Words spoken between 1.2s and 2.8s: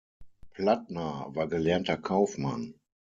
war gelernter Kaufmann.